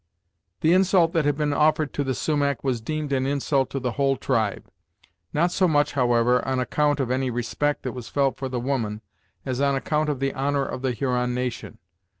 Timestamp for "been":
1.37-1.53